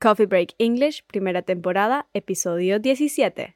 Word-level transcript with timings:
Coffee 0.00 0.26
Break 0.26 0.54
English, 0.60 1.02
primera 1.08 1.42
temporada, 1.42 2.04
episodio 2.14 2.78
17. 2.78 3.54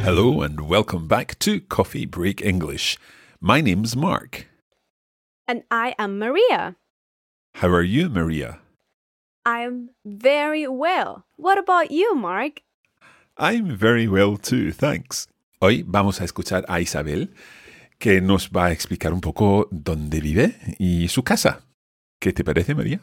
Hello 0.00 0.40
and 0.40 0.66
welcome 0.66 1.06
back 1.06 1.38
to 1.40 1.60
Coffee 1.60 2.06
Break 2.06 2.40
English. 2.40 2.96
My 3.38 3.60
name's 3.60 3.94
Mark. 3.94 4.48
And 5.46 5.64
I 5.70 5.94
am 5.98 6.18
Maria. 6.18 6.76
How 7.56 7.68
are 7.68 7.82
you, 7.82 8.08
Maria? 8.08 8.60
I'm 9.44 9.90
very 10.06 10.66
well. 10.66 11.26
What 11.36 11.58
about 11.58 11.90
you, 11.90 12.14
Mark? 12.14 12.62
I'm 13.36 13.76
very 13.76 14.08
well 14.08 14.38
too, 14.38 14.72
thanks. 14.72 15.26
Hoy 15.60 15.84
vamos 15.86 16.22
a 16.22 16.24
escuchar 16.24 16.64
a 16.66 16.80
Isabel, 16.80 17.28
que 17.98 18.20
nos 18.20 18.50
va 18.50 18.66
a 18.66 18.72
explicar 18.72 19.12
un 19.12 19.20
poco 19.20 19.68
dónde 19.70 20.20
vive 20.20 20.54
y 20.78 21.08
su 21.08 21.22
casa. 21.24 21.64
¿Qué 22.20 22.32
te 22.32 22.44
parece, 22.44 22.74
María? 22.74 23.00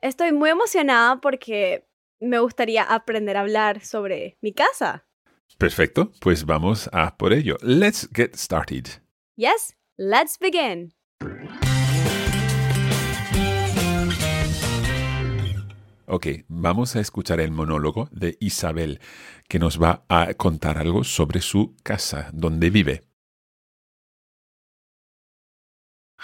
Estoy 0.00 0.32
muy 0.32 0.50
emocionada 0.50 1.20
porque 1.20 1.86
me 2.20 2.38
gustaría 2.38 2.82
aprender 2.82 3.36
a 3.36 3.40
hablar 3.40 3.84
sobre 3.84 4.38
mi 4.40 4.52
casa. 4.52 5.06
Perfecto, 5.58 6.12
pues 6.20 6.46
vamos 6.46 6.88
a 6.92 7.16
por 7.16 7.32
ello. 7.32 7.56
Let's 7.60 8.08
get 8.14 8.34
started. 8.34 8.86
Yes, 9.36 9.76
let's 9.96 10.38
begin. 10.38 10.94
Ok, 16.06 16.26
vamos 16.48 16.96
a 16.96 17.00
escuchar 17.00 17.40
el 17.40 17.52
monólogo 17.52 18.08
de 18.10 18.36
Isabel, 18.40 19.00
que 19.48 19.58
nos 19.58 19.80
va 19.80 20.04
a 20.08 20.34
contar 20.34 20.76
algo 20.78 21.04
sobre 21.04 21.40
su 21.40 21.76
casa, 21.84 22.30
donde 22.32 22.70
vive. 22.70 23.09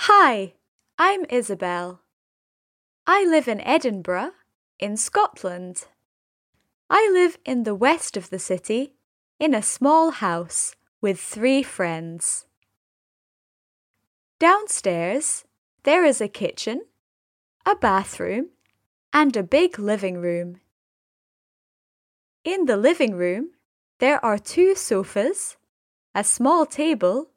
Hi, 0.00 0.52
I'm 0.98 1.24
Isabel. 1.30 2.02
I 3.06 3.24
live 3.24 3.48
in 3.48 3.62
Edinburgh, 3.62 4.32
in 4.78 4.98
Scotland. 4.98 5.86
I 6.90 7.08
live 7.10 7.38
in 7.46 7.62
the 7.62 7.74
west 7.74 8.14
of 8.14 8.28
the 8.28 8.38
city, 8.38 8.92
in 9.40 9.54
a 9.54 9.62
small 9.62 10.10
house 10.10 10.76
with 11.00 11.18
three 11.18 11.62
friends. 11.62 12.44
Downstairs, 14.38 15.46
there 15.84 16.04
is 16.04 16.20
a 16.20 16.28
kitchen, 16.28 16.82
a 17.64 17.74
bathroom, 17.74 18.50
and 19.14 19.34
a 19.34 19.42
big 19.42 19.78
living 19.78 20.18
room. 20.18 20.60
In 22.44 22.66
the 22.66 22.76
living 22.76 23.14
room, 23.14 23.52
there 23.98 24.22
are 24.22 24.38
two 24.38 24.74
sofas, 24.74 25.56
a 26.14 26.22
small 26.22 26.66
table, 26.66 27.30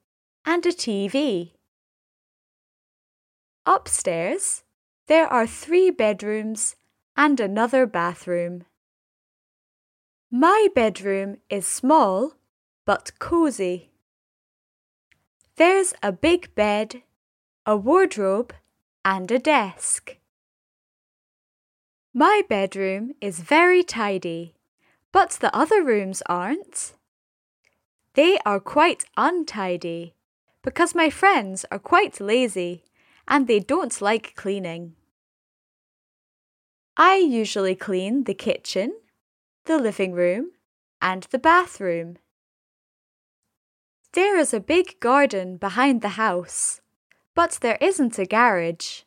and 0.45 0.65
a 0.65 0.73
TV. 0.73 1.53
Upstairs, 3.69 4.63
there 5.05 5.27
are 5.27 5.45
three 5.45 5.91
bedrooms 5.91 6.75
and 7.15 7.39
another 7.39 7.85
bathroom. 7.85 8.63
My 10.31 10.69
bedroom 10.73 11.37
is 11.51 11.67
small 11.67 12.33
but 12.87 13.11
cozy. 13.19 13.91
There's 15.57 15.93
a 16.01 16.11
big 16.11 16.55
bed, 16.55 17.03
a 17.63 17.77
wardrobe, 17.77 18.55
and 19.05 19.29
a 19.29 19.37
desk. 19.37 20.17
My 22.11 22.41
bedroom 22.49 23.13
is 23.21 23.39
very 23.39 23.83
tidy, 23.83 24.55
but 25.11 25.37
the 25.41 25.55
other 25.55 25.83
rooms 25.83 26.23
aren't. 26.25 26.95
They 28.15 28.39
are 28.47 28.59
quite 28.59 29.05
untidy 29.15 30.15
because 30.63 30.95
my 30.95 31.11
friends 31.11 31.65
are 31.69 31.77
quite 31.77 32.19
lazy 32.19 32.83
and 33.29 33.47
they 33.47 33.59
don't 33.59 34.01
like 34.01 34.35
cleaning. 34.35 34.95
I 36.97 37.15
usually 37.15 37.75
clean 37.75 38.23
the 38.23 38.33
kitchen, 38.33 38.99
the 39.65 39.77
living 39.77 40.13
room, 40.13 40.51
and 41.01 41.23
the 41.31 41.39
bathroom. 41.39 42.17
There 44.13 44.37
is 44.37 44.53
a 44.53 44.59
big 44.59 44.99
garden 44.99 45.57
behind 45.57 46.01
the 46.01 46.19
house, 46.19 46.81
but 47.35 47.59
there 47.61 47.77
isn't 47.79 48.17
a 48.17 48.25
garage. 48.25 49.03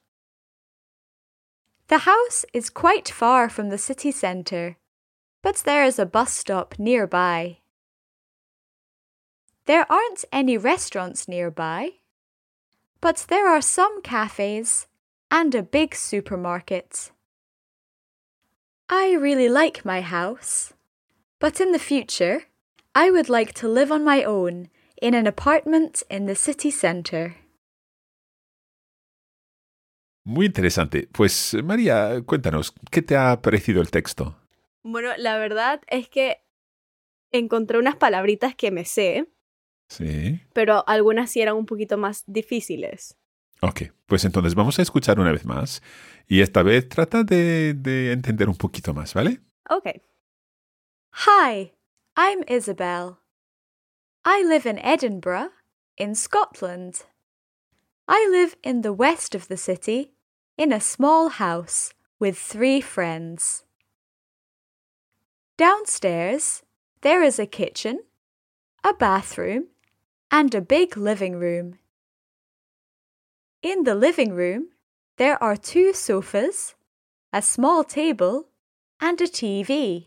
The 1.88 1.98
house 1.98 2.46
is 2.54 2.70
quite 2.70 3.08
far 3.08 3.50
from 3.50 3.68
the 3.68 3.76
city 3.76 4.12
centre, 4.12 4.76
but 5.42 5.56
there 5.66 5.84
is 5.84 5.98
a 5.98 6.06
bus 6.06 6.32
stop 6.32 6.78
nearby. 6.78 7.58
There 9.66 9.90
aren't 9.90 10.24
any 10.32 10.56
restaurants 10.56 11.28
nearby, 11.28 11.90
but 13.02 13.26
there 13.28 13.48
are 13.48 13.60
some 13.60 14.00
cafes 14.00 14.86
and 15.30 15.54
a 15.54 15.62
big 15.62 15.94
supermarket. 15.94 17.10
I 18.88 19.14
really 19.14 19.48
like 19.48 19.84
my 19.84 20.00
house, 20.00 20.72
but 21.40 21.60
in 21.60 21.72
the 21.72 21.78
future, 21.78 22.44
I 22.94 23.10
would 23.10 23.28
like 23.28 23.52
to 23.54 23.68
live 23.68 23.90
on 23.90 24.04
my 24.04 24.22
own 24.22 24.68
in 25.00 25.14
an 25.14 25.26
apartment 25.26 26.02
in 26.08 26.26
the 26.26 26.36
city 26.36 26.70
centre. 26.70 27.34
Muy 30.24 30.46
interesante. 30.46 31.08
Pues 31.10 31.54
María, 31.64 32.22
cuéntanos, 32.24 32.72
¿qué 32.92 33.02
te 33.02 33.16
ha 33.16 33.42
parecido 33.42 33.80
el 33.80 33.90
texto? 33.90 34.36
Bueno, 34.84 35.10
la 35.18 35.36
verdad 35.36 35.80
es 35.88 36.08
que 36.08 36.44
encontré 37.32 37.78
unas 37.78 37.96
palabritas 37.96 38.54
que 38.54 38.70
me 38.70 38.84
sé, 38.84 39.26
Sí. 39.88 40.40
pero 40.54 40.84
algunas 40.88 41.30
sí 41.30 41.40
eran 41.42 41.56
un 41.56 41.66
poquito 41.66 41.98
más 41.98 42.24
difíciles. 42.26 43.16
Ok, 43.60 43.82
pues 44.06 44.24
entonces 44.24 44.54
vamos 44.54 44.78
a 44.78 44.82
escuchar 44.82 45.20
una 45.20 45.32
vez 45.32 45.44
más 45.44 45.82
y 46.26 46.40
esta 46.40 46.62
vez 46.62 46.88
trata 46.88 47.22
de, 47.24 47.74
de 47.74 48.12
entender 48.12 48.48
un 48.48 48.56
poquito 48.56 48.94
más, 48.94 49.14
¿vale? 49.14 49.40
Ok. 49.68 50.00
Hi, 51.26 51.72
I'm 52.16 52.42
Isabel. 52.48 53.18
I 54.24 54.42
live 54.44 54.66
in 54.68 54.78
Edinburgh, 54.78 55.50
in 55.98 56.14
Scotland. 56.14 57.04
I 58.08 58.26
live 58.30 58.56
in 58.62 58.80
the 58.82 58.92
west 58.92 59.34
of 59.34 59.48
the 59.48 59.56
city, 59.56 60.12
in 60.56 60.72
a 60.72 60.80
small 60.80 61.28
house 61.28 61.92
with 62.18 62.36
three 62.36 62.80
friends. 62.80 63.64
Downstairs, 65.56 66.62
there 67.02 67.22
is 67.22 67.38
a 67.38 67.46
kitchen, 67.46 68.00
a 68.84 68.94
bathroom, 68.94 69.66
and 70.32 70.54
a 70.54 70.62
big 70.62 70.96
living 70.96 71.36
room. 71.36 71.78
In 73.62 73.84
the 73.84 73.94
living 73.94 74.32
room, 74.32 74.68
there 75.18 75.40
are 75.42 75.56
two 75.56 75.92
sofas, 75.92 76.74
a 77.34 77.42
small 77.42 77.84
table, 77.84 78.48
and 78.98 79.20
a 79.20 79.26
TV. 79.26 80.06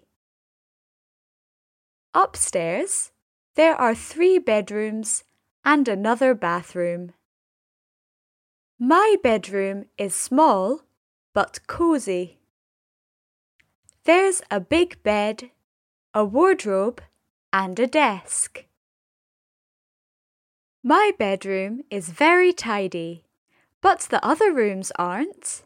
Upstairs, 2.16 3.12
there 3.56 3.76
are 3.76 3.94
three 3.94 4.40
bedrooms 4.40 5.24
and 5.64 5.88
another 5.88 6.34
bathroom. 6.34 7.14
My 8.80 9.18
bedroom 9.22 9.86
is 9.98 10.16
small 10.16 10.82
but 11.36 11.60
cozy. 11.68 12.40
There's 14.06 14.42
a 14.50 14.60
big 14.60 15.04
bed, 15.04 15.52
a 16.14 16.26
wardrobe, 16.26 17.02
and 17.54 17.80
a 17.80 17.88
desk. 17.88 18.66
My 20.88 21.14
bedroom 21.18 21.82
is 21.90 22.10
very 22.10 22.54
tidy, 22.54 23.24
but 23.82 24.02
the 24.02 24.24
other 24.24 24.54
rooms 24.54 24.92
aren't. 25.00 25.64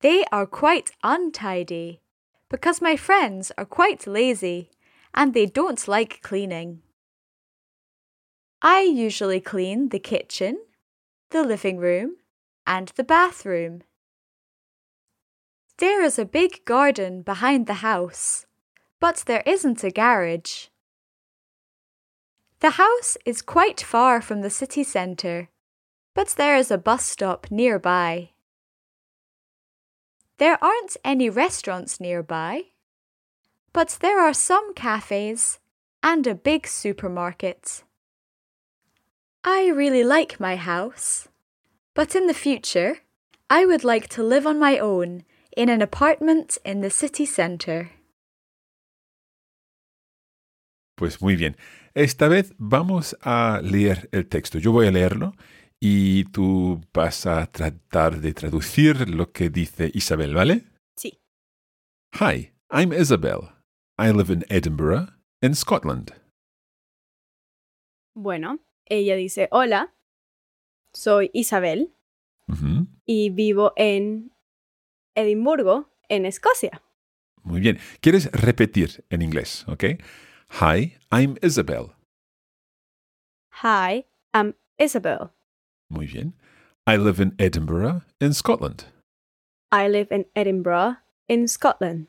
They 0.00 0.24
are 0.32 0.44
quite 0.44 0.90
untidy 1.04 2.00
because 2.48 2.82
my 2.82 2.96
friends 2.96 3.52
are 3.56 3.64
quite 3.64 4.04
lazy 4.08 4.70
and 5.14 5.34
they 5.34 5.46
don't 5.46 5.86
like 5.86 6.20
cleaning. 6.20 6.82
I 8.60 8.80
usually 8.80 9.40
clean 9.40 9.90
the 9.90 10.00
kitchen, 10.00 10.58
the 11.30 11.44
living 11.44 11.78
room, 11.78 12.16
and 12.66 12.88
the 12.96 13.04
bathroom. 13.04 13.84
There 15.78 16.02
is 16.02 16.18
a 16.18 16.24
big 16.24 16.64
garden 16.64 17.22
behind 17.22 17.68
the 17.68 17.84
house, 17.86 18.46
but 18.98 19.22
there 19.28 19.44
isn't 19.46 19.84
a 19.84 19.92
garage. 19.92 20.70
The 22.62 22.78
house 22.78 23.16
is 23.26 23.42
quite 23.42 23.80
far 23.80 24.22
from 24.22 24.42
the 24.42 24.48
city 24.48 24.84
centre, 24.84 25.48
but 26.14 26.28
there 26.38 26.56
is 26.56 26.70
a 26.70 26.78
bus 26.78 27.04
stop 27.04 27.48
nearby. 27.50 28.30
There 30.38 30.62
aren't 30.62 30.96
any 31.04 31.28
restaurants 31.28 31.98
nearby, 31.98 32.66
but 33.72 33.98
there 34.00 34.20
are 34.20 34.32
some 34.32 34.74
cafes 34.74 35.58
and 36.04 36.24
a 36.24 36.36
big 36.36 36.68
supermarket. 36.68 37.82
I 39.42 39.66
really 39.66 40.04
like 40.04 40.38
my 40.38 40.54
house, 40.54 41.26
but 41.94 42.14
in 42.14 42.28
the 42.28 42.40
future, 42.46 42.98
I 43.50 43.66
would 43.66 43.82
like 43.82 44.08
to 44.10 44.22
live 44.22 44.46
on 44.46 44.60
my 44.60 44.78
own 44.78 45.24
in 45.56 45.68
an 45.68 45.82
apartment 45.82 46.58
in 46.64 46.80
the 46.80 46.90
city 46.90 47.26
centre. 47.26 47.90
Pues 50.96 51.20
muy 51.20 51.34
bien. 51.34 51.56
Esta 51.94 52.28
vez 52.28 52.54
vamos 52.56 53.18
a 53.20 53.60
leer 53.62 54.08
el 54.12 54.26
texto. 54.26 54.58
Yo 54.58 54.72
voy 54.72 54.86
a 54.86 54.90
leerlo 54.90 55.34
y 55.78 56.24
tú 56.24 56.80
vas 56.94 57.26
a 57.26 57.46
tratar 57.46 58.20
de 58.20 58.32
traducir 58.32 59.10
lo 59.10 59.30
que 59.30 59.50
dice 59.50 59.90
Isabel, 59.92 60.34
¿vale? 60.34 60.64
Sí. 60.96 61.20
Hi, 62.18 62.52
I'm 62.70 62.94
Isabel. 62.94 63.50
I 63.98 64.10
live 64.10 64.32
in 64.32 64.42
Edinburgh, 64.48 65.12
in 65.42 65.54
Scotland. 65.54 66.12
Bueno, 68.14 68.60
ella 68.86 69.14
dice, 69.14 69.48
hola, 69.50 69.94
soy 70.94 71.30
Isabel 71.34 71.94
y 73.04 73.30
vivo 73.30 73.72
en 73.76 74.32
Edimburgo, 75.14 75.90
en 76.08 76.24
Escocia. 76.24 76.82
Muy 77.42 77.60
bien. 77.60 77.78
¿Quieres 78.00 78.30
repetir 78.32 79.04
en 79.10 79.20
inglés? 79.20 79.66
¿Ok? 79.68 79.84
Hi, 80.56 80.96
I'm 81.10 81.38
Isabel. 81.40 81.94
Hi, 83.62 84.04
I'm 84.34 84.54
Isabel. 84.78 85.32
Muy 85.90 86.06
bien. 86.06 86.34
I 86.86 86.98
live 86.98 87.20
in 87.20 87.34
Edinburgh, 87.38 88.02
in 88.20 88.34
Scotland. 88.34 88.84
I 89.72 89.88
live 89.88 90.08
in 90.12 90.26
Edinburgh, 90.36 90.96
in 91.26 91.48
Scotland. 91.48 92.06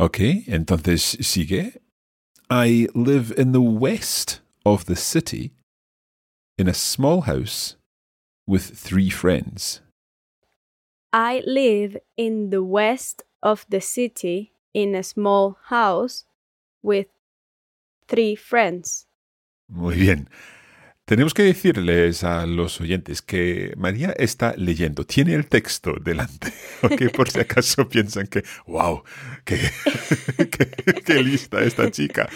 Ok, 0.00 0.44
entonces 0.48 1.16
sigue. 1.20 1.76
I 2.50 2.88
live 2.92 3.32
in 3.38 3.52
the 3.52 3.60
west 3.62 4.40
of 4.66 4.86
the 4.86 4.96
city 4.96 5.52
in 6.58 6.66
a 6.66 6.74
small 6.74 7.20
house 7.22 7.76
with 8.48 8.76
three 8.76 9.10
friends. 9.10 9.80
I 11.12 11.42
live 11.46 11.96
in 12.16 12.50
the 12.50 12.64
west 12.64 13.22
of 13.44 13.64
the 13.70 13.80
city 13.80 14.54
in 14.74 14.96
a 14.96 15.04
small 15.04 15.56
house 15.68 16.24
with 16.82 17.06
three 18.10 18.34
friends. 18.36 19.06
Muy 19.68 19.94
bien. 19.96 20.28
Tenemos 21.04 21.32
que 21.34 21.42
decirles 21.42 22.22
a 22.24 22.44
los 22.46 22.80
oyentes 22.80 23.22
que 23.22 23.72
María 23.76 24.10
está 24.16 24.54
leyendo, 24.56 25.04
tiene 25.04 25.34
el 25.34 25.46
texto 25.48 25.94
delante, 26.00 26.52
ok, 26.82 27.12
por 27.16 27.30
si 27.30 27.40
acaso 27.40 27.88
piensan 27.88 28.26
que, 28.28 28.42
wow, 28.66 29.02
qué, 29.44 29.58
qué- 30.36 31.02
qué 31.04 31.22
lista 31.22 31.62
esta 31.62 31.90
chica. 31.90 32.28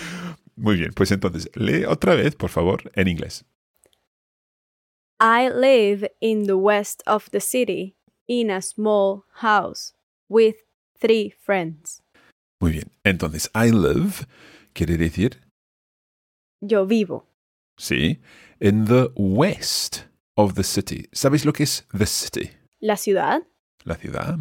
Muy 0.56 0.76
bien, 0.76 0.92
pues 0.92 1.10
entonces, 1.12 1.50
lee 1.54 1.84
otra 1.84 2.14
vez, 2.14 2.34
por 2.34 2.50
favor, 2.50 2.90
en 2.94 3.08
inglés. 3.08 3.44
I 5.20 5.48
live 5.48 6.10
in 6.20 6.46
the 6.46 6.54
west 6.56 7.02
of 7.06 7.30
the 7.30 7.40
city 7.40 7.96
in 8.26 8.50
a 8.50 8.60
small 8.60 9.24
house 9.40 9.94
with 10.28 10.56
three 11.00 11.30
friends. 11.30 12.02
Muy 12.60 12.72
bien, 12.72 12.90
entonces, 13.04 13.50
I 13.54 13.70
live 13.70 14.26
quiere 14.72 14.96
decir, 14.96 15.40
Yo 16.60 16.86
vivo 16.86 17.26
sí, 17.76 18.20
in 18.60 18.84
the 18.86 19.10
west 19.16 20.06
of 20.36 20.54
the 20.54 20.62
city. 20.62 21.08
¿Sabéis 21.12 21.44
lo 21.44 21.52
que 21.52 21.64
es 21.64 21.86
the 21.92 22.06
city? 22.06 22.50
la 22.80 22.96
ciudad 22.96 23.42
La 23.84 23.96
ciudad. 23.96 24.38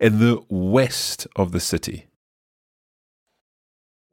In 0.00 0.18
the 0.18 0.44
west 0.48 1.26
of 1.36 1.52
the 1.52 1.60
city. 1.60 2.08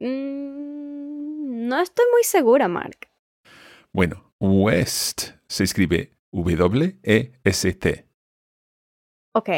Mm, 0.00 1.66
no 1.68 1.80
estoy 1.80 2.04
muy 2.12 2.22
segura, 2.22 2.68
Mark. 2.68 3.08
Bueno, 3.92 4.32
west 4.38 5.32
se 5.48 5.64
escribe 5.64 6.12
W-E-S-T. 6.30 8.06
Ok. 9.34 9.48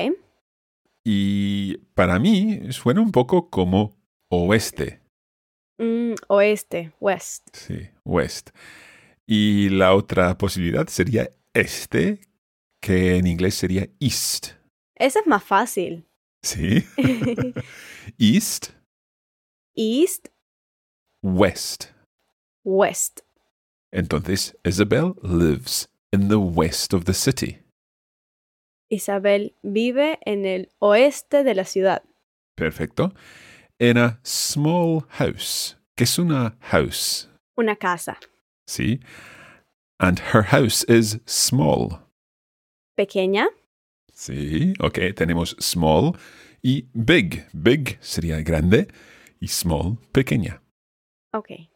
Y 1.04 1.76
para 1.94 2.18
mí 2.18 2.72
suena 2.72 3.02
un 3.02 3.12
poco 3.12 3.50
como 3.50 3.98
oeste. 4.30 5.05
Mm, 5.78 6.14
oeste, 6.28 6.92
west. 7.00 7.48
Sí, 7.52 7.88
west. 8.04 8.50
Y 9.26 9.68
la 9.70 9.94
otra 9.94 10.36
posibilidad 10.38 10.86
sería 10.88 11.30
este, 11.52 12.20
que 12.80 13.16
en 13.16 13.26
inglés 13.26 13.54
sería 13.54 13.88
east. 14.00 14.52
Ese 14.94 15.18
es 15.18 15.26
más 15.26 15.44
fácil. 15.44 16.06
Sí. 16.42 16.84
east, 18.18 18.70
East, 19.74 20.28
west. 21.22 21.86
west. 22.64 23.20
Entonces, 23.92 24.56
Isabel 24.64 25.14
lives 25.22 25.88
in 26.12 26.28
the 26.28 26.36
west 26.36 26.94
of 26.94 27.04
the 27.04 27.12
city. 27.14 27.58
Isabel 28.88 29.54
vive 29.62 30.18
en 30.24 30.46
el 30.46 30.70
oeste 30.78 31.42
de 31.44 31.54
la 31.54 31.64
ciudad. 31.64 32.02
Perfecto. 32.54 33.12
In 33.78 33.96
a 33.98 34.18
small 34.24 35.02
house. 35.18 35.76
¿Qué 35.96 36.04
es 36.04 36.18
una 36.18 36.56
house? 36.70 37.28
Una 37.56 37.76
casa 37.76 38.18
Sí. 38.66 39.00
And 39.98 40.18
her 40.32 40.42
house 40.44 40.84
is 40.88 41.20
small. 41.26 42.00
pequeña, 42.96 43.46
Sí, 44.12 44.72
ok, 44.80 45.14
tenemos 45.14 45.54
small 45.60 46.16
y 46.62 46.86
big. 46.94 47.46
Big 47.52 47.98
sería 48.00 48.40
grande 48.42 48.88
y 49.40 49.48
small 49.48 49.98
pequeña. 50.12 50.62
ok. 51.32 51.68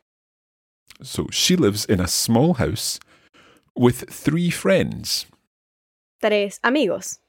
So 1.02 1.26
she 1.30 1.56
lives 1.56 1.86
in 1.88 2.00
a 2.00 2.06
small 2.08 2.54
house 2.54 2.98
with 3.74 4.04
three 4.10 4.50
friends. 4.50 5.26
Tres 6.20 6.58
amigos. 6.62 7.20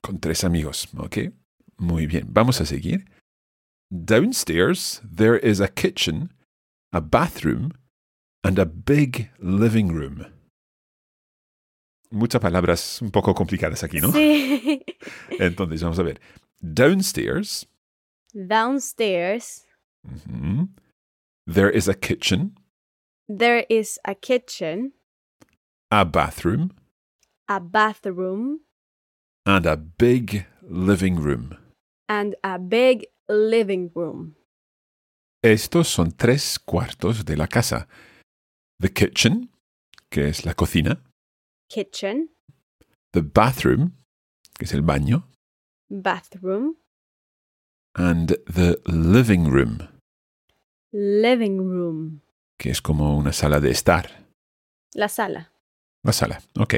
Con 0.00 0.18
tres 0.20 0.44
amigos, 0.44 0.88
ok. 0.96 1.32
Muy 1.78 2.06
bien, 2.06 2.26
vamos 2.28 2.60
a 2.60 2.64
seguir. 2.66 3.04
Downstairs, 3.90 5.00
there 5.04 5.36
is 5.36 5.60
a 5.60 5.68
kitchen, 5.68 6.32
a 6.92 7.00
bathroom, 7.00 7.72
and 8.42 8.58
a 8.58 8.66
big 8.66 9.30
living 9.38 9.88
room. 9.92 10.26
Muchas 12.10 12.40
palabras 12.40 13.00
un 13.02 13.10
poco 13.10 13.34
complicadas 13.34 13.82
aquí, 13.82 14.00
¿no? 14.00 14.12
Sí. 14.12 14.82
Entonces, 15.40 15.82
vamos 15.82 15.98
a 15.98 16.02
ver. 16.02 16.18
Downstairs, 16.62 17.66
Downstairs, 18.34 19.64
mhm, 20.06 20.68
there 21.46 21.70
is 21.70 21.88
a 21.88 21.94
kitchen, 21.94 22.56
there 23.28 23.64
is 23.68 23.98
a 24.04 24.14
kitchen, 24.14 24.92
a 25.90 26.04
bathroom, 26.04 26.70
a 27.48 27.60
bathroom, 27.60 28.60
and 29.44 29.64
a 29.66 29.76
big 29.76 30.46
living 30.62 31.16
room. 31.16 31.56
and 32.08 32.36
a 32.44 32.56
big 32.58 33.06
living 33.28 33.90
room. 33.94 34.34
Estos 35.42 35.88
son 35.88 36.12
tres 36.12 36.58
cuartos 36.58 37.24
de 37.24 37.36
la 37.36 37.46
casa. 37.46 37.88
The 38.80 38.92
kitchen, 38.92 39.50
que 40.10 40.28
es 40.28 40.44
la 40.44 40.54
cocina, 40.54 41.02
Kitchen, 41.68 42.30
the 43.12 43.22
bathroom, 43.22 43.92
que 44.58 44.64
es 44.64 44.72
el 44.72 44.82
baño, 44.82 45.28
bathroom, 45.88 46.76
and 47.94 48.36
the 48.46 48.78
living 48.86 49.46
room, 49.50 49.78
living 50.92 51.58
room. 51.58 52.22
que 52.58 52.70
es 52.70 52.80
como 52.82 53.16
una 53.16 53.32
sala 53.32 53.60
de 53.60 53.70
estar. 53.70 54.26
La 54.94 55.08
sala. 55.08 55.52
La 56.04 56.12
sala, 56.12 56.40
ok. 56.58 56.74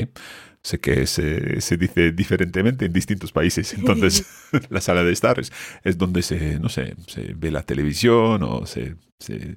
Sé 0.69 0.81
que 0.81 1.07
se, 1.07 1.61
se 1.61 1.77
dice 1.77 2.13
diferentemente 2.13 2.85
en 2.85 2.93
distintos 2.93 3.33
países. 3.33 3.73
Entonces, 3.75 4.27
la 4.71 4.81
sala 4.81 5.03
de 5.03 5.13
estar 5.13 5.39
es, 5.41 5.51
es 5.83 5.97
donde 5.97 6.23
se, 6.23 6.59
no 6.59 6.69
sé, 6.69 6.95
se 7.07 7.33
ve 7.35 7.51
la 7.51 7.63
televisión 7.63 8.43
o 8.43 8.67
se, 8.67 8.97
se 9.19 9.57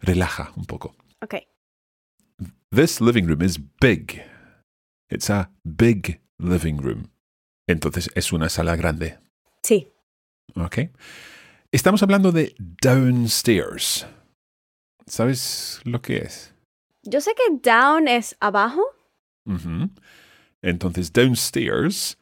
relaja 0.00 0.52
un 0.56 0.64
poco. 0.64 0.96
Okay. 1.22 1.46
This 2.70 3.00
living 3.00 3.26
room 3.26 3.42
is 3.42 3.58
big. 3.80 4.22
It's 5.10 5.30
a 5.30 5.50
big 5.62 6.20
living 6.38 6.78
room. 6.78 7.10
Entonces, 7.68 8.10
es 8.14 8.32
una 8.32 8.48
sala 8.48 8.76
grande. 8.76 9.18
Sí. 9.62 9.92
¿Ok? 10.54 10.78
Estamos 11.70 12.02
hablando 12.02 12.32
de 12.32 12.54
downstairs. 12.58 14.06
¿Sabes 15.06 15.80
lo 15.84 16.00
que 16.00 16.18
es? 16.18 16.54
Yo 17.02 17.20
sé 17.20 17.32
que 17.34 17.58
down 17.62 18.08
es 18.08 18.36
abajo. 18.40 18.82
Entonces, 20.66 21.12
downstairs 21.12 22.18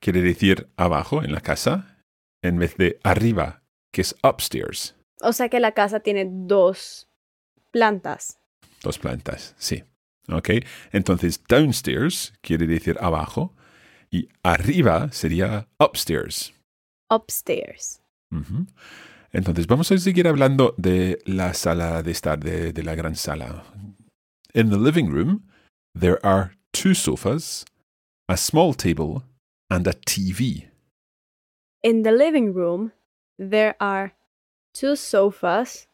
quiere 0.00 0.20
decir 0.20 0.68
abajo 0.76 1.22
en 1.22 1.30
la 1.30 1.40
casa 1.40 2.02
en 2.42 2.58
vez 2.58 2.76
de 2.76 2.98
arriba, 3.04 3.62
que 3.92 4.00
es 4.00 4.16
upstairs. 4.24 4.96
O 5.20 5.32
sea 5.32 5.48
que 5.48 5.60
la 5.60 5.72
casa 5.72 6.00
tiene 6.00 6.26
dos 6.28 7.08
plantas. 7.70 8.40
Dos 8.82 8.98
plantas, 8.98 9.54
sí. 9.58 9.84
¿Ok? 10.28 10.50
Entonces, 10.90 11.40
downstairs 11.48 12.34
quiere 12.40 12.66
decir 12.66 12.96
abajo 13.00 13.54
y 14.10 14.28
arriba 14.42 15.12
sería 15.12 15.68
upstairs. 15.78 16.52
Upstairs. 17.08 18.02
Entonces, 19.30 19.68
vamos 19.68 19.92
a 19.92 19.98
seguir 19.98 20.26
hablando 20.26 20.74
de 20.78 21.20
la 21.26 21.54
sala 21.54 22.02
de 22.02 22.10
estar, 22.10 22.40
de, 22.40 22.72
de 22.72 22.82
la 22.82 22.96
gran 22.96 23.14
sala. 23.14 23.64
In 24.52 24.68
the 24.70 24.78
living 24.78 25.10
room, 25.10 25.48
there 25.94 26.18
are 26.24 26.58
two 26.78 26.94
sofas, 26.94 27.64
a 28.28 28.36
small 28.36 28.72
table, 28.72 29.24
and 29.68 29.84
a 29.88 29.92
TV. 30.06 30.68
In 31.82 32.04
the 32.04 32.12
living 32.12 32.54
room, 32.54 32.92
there 33.36 33.74
are 33.80 34.12
two 34.74 34.94
sofas, 34.94 35.88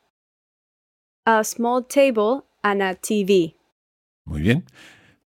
a 1.25 1.43
small 1.43 1.81
table, 1.83 2.45
and 2.63 2.83
a 2.83 2.95
TV. 2.97 3.55
Muy 4.27 4.43
bien. 4.43 4.67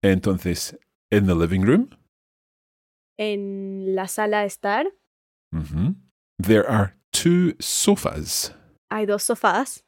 Entonces, 0.03 0.73
in 1.11 1.27
the 1.27 1.35
living 1.35 1.61
room, 1.63 1.89
En 3.19 3.93
la 3.95 4.07
sala 4.07 4.41
de 4.41 4.47
estar 4.47 4.85
ujú, 5.53 5.95
there 6.39 6.67
are 6.67 6.95
two 7.11 7.53
sofas. 7.59 8.51
hay 8.89 9.05
dos 9.05 9.23
sofás. 9.23 9.83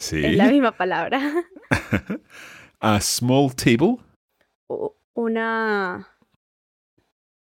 Sí. 0.00 0.22
Es 0.22 0.36
la 0.36 0.48
misma 0.50 0.72
palabra. 0.76 1.18
a 2.82 3.00
small 3.00 3.50
table, 3.50 4.00
Una 5.20 6.06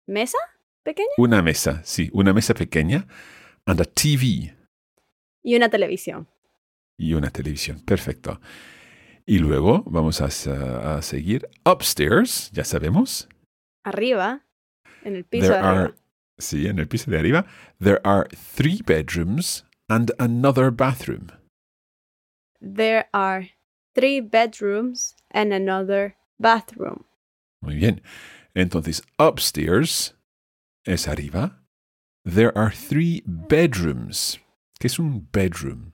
mesa 0.06 0.38
pequeña 0.84 1.08
una 1.18 1.42
mesa, 1.42 1.82
sí, 1.86 2.10
una 2.12 2.34
mesa 2.34 2.54
pequeña, 2.54 3.08
and 3.66 3.80
a 3.80 3.86
TV. 3.86 4.54
y 5.42 5.56
una 5.56 5.70
televisión. 5.70 6.28
y 6.98 7.14
una 7.14 7.30
televisión. 7.30 7.80
Perfecto. 7.86 8.42
Y 9.26 9.38
luego 9.40 9.82
vamos 9.86 10.20
a, 10.20 10.98
a 10.98 11.02
seguir 11.02 11.48
upstairs, 11.66 12.52
ya 12.52 12.66
sabemos. 12.66 13.30
Arriba, 13.86 14.42
en 15.06 15.16
el 15.16 15.24
piso 15.24 15.48
There 15.48 15.62
de 15.62 15.66
arriba. 15.66 15.84
are, 15.86 15.94
sí, 16.38 16.68
en 16.68 16.80
el 16.80 16.88
piso 16.90 17.10
de 17.12 17.18
arriba. 17.18 17.46
There 17.80 18.02
are 18.04 18.28
three 18.58 18.82
bedrooms 18.86 19.64
and 19.88 20.12
another 20.20 20.70
bathroom. 20.70 21.28
There 22.60 23.06
are 23.14 23.52
three 23.96 24.20
bedrooms 24.20 25.16
and 25.32 25.54
another 25.54 26.18
bathroom. 26.38 27.06
Muy 27.64 27.76
bien. 27.76 28.02
Entonces, 28.54 29.02
upstairs 29.18 30.18
es 30.84 31.08
arriba. 31.08 31.64
There 32.26 32.52
are 32.56 32.72
three 32.72 33.24
bedrooms. 33.26 34.40
¿Qué 34.80 34.88
es 34.88 35.00
un 35.00 35.30
bedroom? 35.32 35.94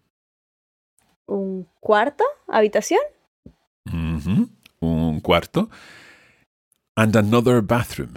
¿Un 1.28 1.68
cuarto? 1.80 2.24
¿Habitación? 2.48 3.00
Ujú, 3.86 4.50
Un 4.80 5.20
cuarto. 5.22 5.70
And 6.96 7.16
another 7.16 7.62
bathroom. 7.62 8.16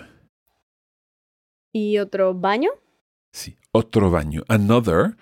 ¿Y 1.74 1.98
otro 1.98 2.32
baño? 2.32 2.70
Sí, 3.32 3.58
otro 3.72 4.10
baño. 4.10 4.44
Another 4.48 5.16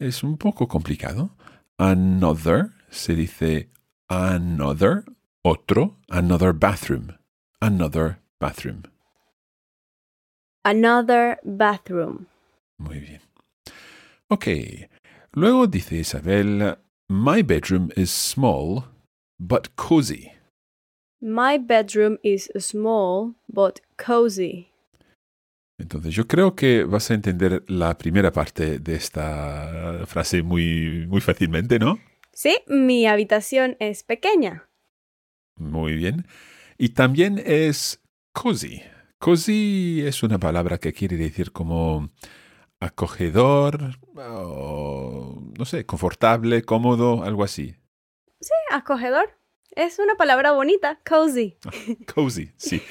es 0.00 0.24
un 0.24 0.36
poco 0.38 0.66
complicado. 0.66 1.36
Another 1.78 2.70
se 2.90 3.14
dice 3.14 3.70
another, 4.08 5.04
otro, 5.42 5.98
another 6.08 6.52
bathroom. 6.52 7.16
Another 7.60 8.18
bathroom. 8.38 8.82
Another 10.64 11.38
bathroom. 11.44 12.26
Muy 12.78 13.00
bien. 13.00 13.20
Ok. 14.28 14.46
Luego 15.32 15.66
dice 15.66 15.96
Isabel, 15.96 16.76
my 17.08 17.42
bedroom 17.42 17.90
is 17.96 18.10
small, 18.10 18.84
but 19.38 19.74
cozy. 19.76 20.32
My 21.20 21.56
bedroom 21.58 22.18
is 22.22 22.50
small 22.58 23.34
but 23.48 23.80
cozy. 23.96 24.68
Entonces 25.78 26.14
yo 26.14 26.26
creo 26.26 26.54
que 26.54 26.84
vas 26.84 27.10
a 27.10 27.14
entender 27.14 27.62
la 27.68 27.96
primera 27.96 28.32
parte 28.32 28.78
de 28.78 28.94
esta 28.96 30.04
frase 30.06 30.42
muy, 30.42 31.06
muy 31.06 31.20
fácilmente, 31.20 31.78
¿no? 31.78 31.98
Sí, 32.32 32.58
mi 32.66 33.06
habitación 33.06 33.76
es 33.78 34.02
pequeña. 34.02 34.68
Muy 35.58 35.94
bien. 35.94 36.26
Y 36.78 36.90
también 36.90 37.42
es 37.44 38.00
cozy. 38.32 38.82
Cozy 39.18 40.02
es 40.06 40.22
una 40.22 40.38
palabra 40.38 40.78
que 40.78 40.92
quiere 40.92 41.16
decir 41.16 41.52
como 41.52 42.10
acogedor, 42.80 43.98
o, 44.16 45.40
no 45.58 45.64
sé, 45.64 45.86
confortable, 45.86 46.62
cómodo, 46.62 47.22
algo 47.22 47.44
así. 47.44 47.76
Sí, 48.40 48.52
acogedor. 48.70 49.30
Es 49.70 49.98
una 49.98 50.14
palabra 50.14 50.52
bonita, 50.52 51.00
cozy. 51.08 51.56
Cozy, 52.14 52.52
sí, 52.56 52.82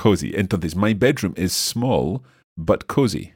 cozy. 0.00 0.32
Entonces, 0.34 0.76
my 0.76 0.94
bedroom 0.94 1.34
is 1.36 1.52
small, 1.52 2.22
but 2.56 2.84
cozy. 2.86 3.32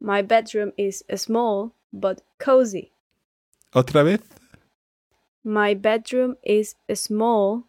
My 0.00 0.22
bedroom 0.22 0.72
is 0.76 1.04
small 1.16 1.72
but 1.92 2.22
cozy. 2.38 2.92
Otra 3.72 4.02
vez, 4.04 4.20
My 5.44 5.74
bedroom 5.74 6.38
is 6.42 6.74
small 6.94 7.64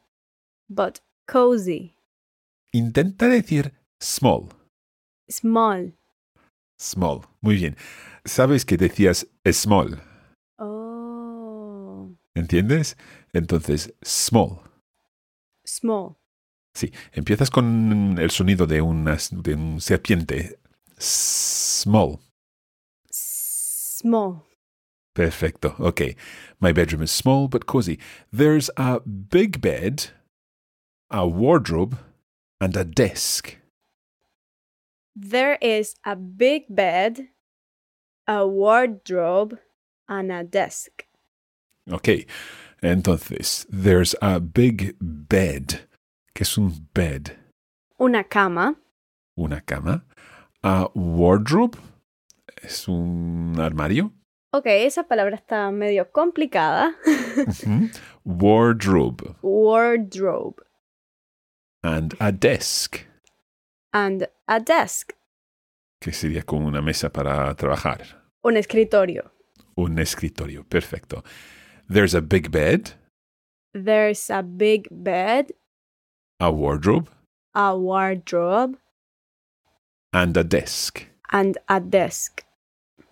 but 0.70 1.02
cozy. 1.28 1.94
intenta 2.72 3.28
decir 3.28 3.74
small. 4.02 4.50
Small. 5.30 5.94
Small. 6.80 7.22
Muy 7.42 7.56
bien. 7.56 7.76
Sabes 8.26 8.66
que 8.66 8.78
decías 8.78 9.28
small, 9.52 10.02
Oh. 10.58 12.10
¿entiendes? 12.36 12.98
Entonces, 13.34 13.94
small. 14.04 14.60
Small. 15.66 16.16
Sí, 16.74 16.92
empiezas 17.14 17.50
con 17.50 18.18
el 18.20 18.30
sonido 18.32 18.68
de, 18.68 18.82
una, 18.82 19.18
de 19.32 19.54
un 19.56 19.80
serpiente. 19.80 20.60
Small. 21.00 22.20
Small. 23.12 24.44
Perfecto. 25.14 25.76
Okay. 25.80 26.18
My 26.60 26.74
bedroom 26.74 27.04
is 27.04 27.12
small 27.12 27.48
but 27.48 27.66
cozy. 27.66 27.98
There's 28.32 28.70
a 28.76 29.00
big 29.06 29.62
bed, 29.62 30.12
a 31.10 31.28
wardrobe, 31.28 31.98
and 32.60 32.76
a 32.76 32.84
desk. 32.84 33.58
There 35.16 35.58
is 35.62 35.96
a 36.04 36.16
big 36.16 36.66
bed, 36.70 37.30
a 38.28 38.46
wardrobe, 38.46 39.60
and 40.08 40.32
a 40.32 40.44
desk. 40.44 41.06
Ok. 41.92 42.26
Entonces, 42.82 43.66
there's 43.70 44.16
a 44.22 44.40
big 44.40 44.96
bed. 45.00 45.88
¿Qué 46.34 46.42
es 46.42 46.58
un 46.58 46.88
bed? 46.94 47.38
Una 48.00 48.24
cama. 48.24 48.76
Una 49.38 49.62
cama. 49.62 50.04
A 50.64 50.90
wardrobe. 50.94 51.78
Es 52.62 52.88
un 52.88 53.56
armario. 53.60 54.12
Ok, 54.52 54.66
esa 54.68 55.04
palabra 55.04 55.36
está 55.36 55.72
medio 55.72 56.12
complicada. 56.12 56.96
Ujú. 57.48 57.90
Wardrobe. 58.24 59.36
Wardrobe. 59.42 60.65
And 61.86 62.16
a 62.20 62.32
desk. 62.32 63.06
And 63.94 64.28
a 64.48 64.60
desk. 64.60 65.14
Que 66.02 66.12
sería 66.12 66.44
como 66.44 66.68
una 66.68 66.82
mesa 66.82 67.10
para 67.10 67.54
trabajar. 67.56 68.02
Un 68.44 68.58
escritorio. 68.58 69.32
Un 69.78 70.00
escritorio. 70.00 70.64
Perfecto. 70.68 71.24
There's 71.88 72.16
a 72.16 72.22
big 72.22 72.50
bed, 72.52 72.94
There's 73.74 74.30
a 74.30 74.42
big 74.42 74.88
bed, 74.90 75.52
a 76.40 76.50
wardrobe, 76.52 77.10
a 77.54 77.78
wardrobe, 77.78 78.78
and 80.14 80.36
a 80.38 80.44
desk. 80.44 81.06
and 81.32 81.58
a 81.68 81.80
desk. 81.80 82.44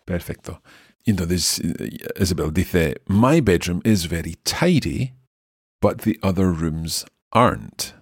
Perfecto. 0.05 0.61
Entonces, 1.05 1.59
eh, 1.59 1.97
Isabel 2.15 2.49
dice, 2.51 2.95
My 3.07 3.39
bedroom 3.41 3.81
is 3.85 4.05
very 4.05 4.35
tidy, 4.45 5.13
but 5.81 5.99
the 6.03 6.17
other 6.23 6.51
rooms 6.51 7.05
aren't. 7.33 7.93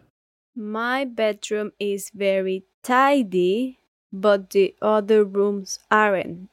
My 0.55 1.05
bedroom 1.05 1.71
is 1.79 2.11
very 2.13 2.65
tidy, 2.83 3.79
but 4.11 4.49
the 4.49 4.75
other 4.81 5.23
rooms 5.23 5.79
aren't. 5.89 6.49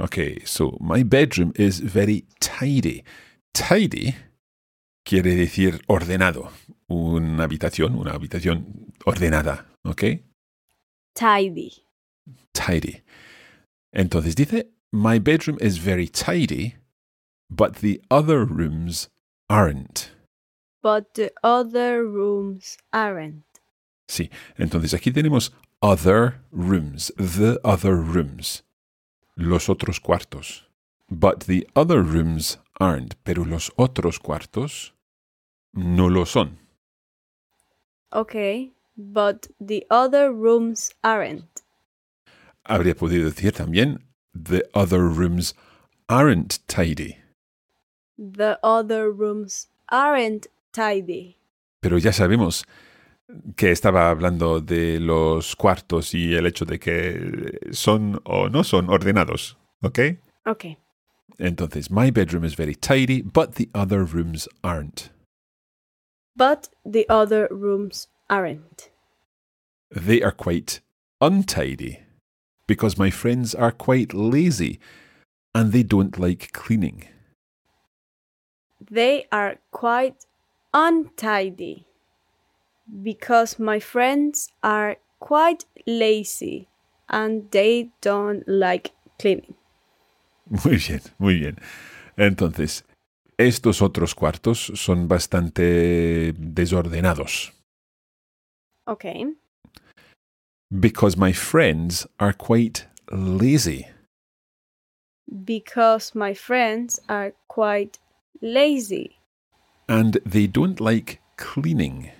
Okay, 0.00 0.38
so 0.44 0.76
my 0.80 1.02
bedroom 1.02 1.52
is 1.56 1.80
very 1.80 2.24
tidy. 2.40 3.04
Tidy 3.54 4.14
quiere 5.06 5.34
decir 5.36 5.80
ordenado. 5.88 6.50
Una 6.90 7.44
habitación, 7.44 7.94
una 7.94 8.12
habitación 8.12 8.92
ordenada, 9.06 9.66
¿ok? 9.84 10.22
Tidy. 11.14 11.72
Tidy. 12.52 13.02
Entonces 13.94 14.34
dice, 14.34 14.66
my 14.92 15.18
bedroom 15.18 15.56
is 15.60 15.78
very 15.78 16.08
tidy, 16.08 16.74
but 17.48 17.76
the 17.76 18.00
other 18.10 18.44
rooms 18.44 19.08
aren't. 19.48 20.15
But 20.86 21.14
the 21.14 21.32
other 21.42 22.06
rooms 22.06 22.78
aren't. 22.92 23.42
Sí, 24.06 24.30
entonces 24.56 24.94
aquí 24.94 25.10
tenemos 25.10 25.50
other 25.82 26.42
rooms, 26.52 27.12
the 27.16 27.58
other 27.64 27.96
rooms, 27.96 28.62
los 29.34 29.68
otros 29.68 29.98
cuartos. 29.98 30.62
But 31.10 31.46
the 31.46 31.66
other 31.74 32.02
rooms 32.02 32.58
aren't, 32.78 33.16
pero 33.24 33.44
los 33.44 33.72
otros 33.76 34.20
cuartos 34.20 34.92
no 35.74 36.06
lo 36.06 36.24
son. 36.24 36.58
Okay, 38.12 38.70
but 38.96 39.48
the 39.58 39.84
other 39.90 40.32
rooms 40.32 40.92
aren't. 41.02 41.64
Habría 42.64 42.94
podido 42.94 43.28
decir 43.28 43.50
también, 43.50 44.04
the 44.32 44.62
other 44.72 45.08
rooms 45.08 45.52
aren't 46.08 46.60
tidy. 46.68 47.16
The 48.16 48.60
other 48.62 49.10
rooms 49.10 49.66
aren't 49.90 50.46
tidy. 50.76 51.36
Pero 51.80 51.98
ya 51.98 52.12
sabemos 52.12 52.64
que 53.56 53.70
estaba 53.72 54.10
hablando 54.10 54.60
de 54.60 55.00
los 55.00 55.56
cuartos 55.56 56.14
y 56.14 56.34
el 56.34 56.46
hecho 56.46 56.64
de 56.64 56.78
que 56.78 57.58
son 57.72 58.20
o 58.24 58.48
no 58.48 58.62
son 58.62 58.90
ordenados, 58.90 59.56
¿ok? 59.82 59.98
Okay. 60.46 60.78
Entonces, 61.38 61.90
my 61.90 62.10
bedroom 62.10 62.44
is 62.44 62.54
very 62.54 62.74
tidy, 62.74 63.22
but 63.22 63.56
the 63.56 63.68
other 63.74 64.04
rooms 64.04 64.48
aren't. 64.62 65.10
But 66.36 66.68
the 66.84 67.06
other 67.08 67.48
rooms 67.50 68.08
aren't. 68.28 68.90
They 69.90 70.22
are 70.22 70.32
quite 70.32 70.80
untidy 71.20 72.00
because 72.66 72.98
my 72.98 73.10
friends 73.10 73.54
are 73.54 73.72
quite 73.72 74.14
lazy 74.14 74.78
and 75.54 75.72
they 75.72 75.82
don't 75.82 76.18
like 76.18 76.52
cleaning. 76.52 77.04
They 78.90 79.26
are 79.32 79.56
quite 79.72 80.26
untidy 80.76 81.86
because 83.02 83.58
my 83.58 83.80
friends 83.80 84.50
are 84.62 84.96
quite 85.20 85.64
lazy 85.86 86.68
and 87.08 87.50
they 87.50 87.90
don't 88.02 88.46
like 88.46 88.92
cleaning. 89.18 89.54
Muy 90.64 90.76
bien, 90.76 91.00
muy 91.18 91.38
bien. 91.40 91.56
Entonces, 92.16 92.84
estos 93.38 93.82
otros 93.82 94.14
cuartos 94.14 94.70
son 94.76 95.08
bastante 95.08 96.32
desordenados 96.38 97.52
Okay. 98.86 99.24
because 100.70 101.16
my 101.16 101.32
friends 101.32 102.06
are 102.20 102.32
quite 102.32 102.86
lazy. 103.10 103.88
Because 105.44 106.14
my 106.14 106.34
friends 106.34 107.00
are 107.08 107.32
quite 107.48 107.98
lazy 108.40 109.15
and 109.88 110.20
they 110.24 110.46
don't 110.46 110.80
like 110.80 111.20
cleaning. 111.36 112.10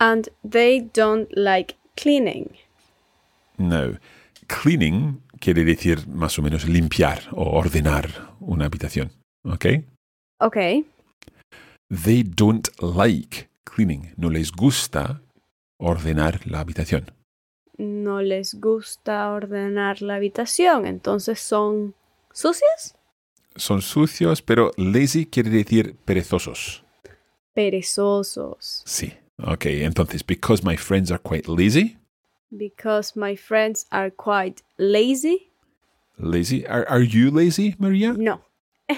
and 0.00 0.28
they 0.42 0.80
don't 0.80 1.28
like 1.36 1.76
cleaning. 1.96 2.50
No, 3.58 3.98
cleaning 4.48 5.22
quiere 5.40 5.64
decir 5.64 6.06
más 6.08 6.38
o 6.38 6.42
menos 6.42 6.66
limpiar 6.66 7.20
o 7.32 7.56
ordenar 7.58 8.34
una 8.40 8.66
habitación. 8.66 9.10
¿Ok? 9.44 9.66
Okay. 10.40 10.84
They 11.88 12.22
don't 12.22 12.68
like 12.80 13.48
cleaning. 13.64 14.12
No 14.16 14.30
les 14.30 14.50
gusta 14.52 15.20
ordenar 15.78 16.46
la 16.46 16.60
habitación. 16.60 17.10
No 17.78 18.20
les 18.20 18.54
gusta 18.54 19.30
ordenar 19.30 20.00
la 20.00 20.16
habitación, 20.16 20.86
entonces 20.86 21.40
son 21.40 21.94
sucias, 22.32 22.96
Son 23.56 23.80
sucios, 23.82 24.42
pero 24.42 24.72
lazy 24.76 25.26
quiere 25.26 25.50
decir 25.50 25.94
perezosos. 26.04 26.82
perezosos. 27.54 28.82
Sí. 28.84 29.12
Ok, 29.38 29.66
entonces, 29.66 30.22
because 30.24 30.62
my 30.64 30.76
friends 30.76 31.10
are 31.10 31.18
quite 31.18 31.48
lazy. 31.48 31.96
Because 32.50 33.16
my 33.16 33.36
friends 33.36 33.86
are 33.90 34.10
quite 34.10 34.62
lazy. 34.78 35.50
Lazy. 36.18 36.64
Are, 36.66 36.84
are 36.88 37.02
you 37.02 37.30
lazy, 37.30 37.74
Maria? 37.78 38.12
No. 38.12 38.40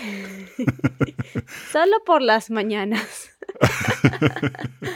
Solo 1.70 2.00
por 2.04 2.20
las 2.20 2.48
mañanas. 2.50 3.28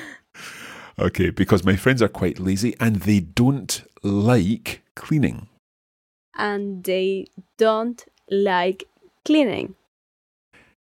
Okay, 0.99 1.31
because 1.31 1.65
my 1.65 1.77
friends 1.77 2.03
are 2.03 2.09
quite 2.09 2.39
lazy 2.39 2.77
and 2.79 2.97
they 2.97 3.21
don't 3.21 3.83
like 4.03 4.83
cleaning. 4.95 5.49
And 6.37 6.85
they 6.85 7.29
don't 7.57 8.05
like 8.31 8.85
cleaning. 9.25 9.77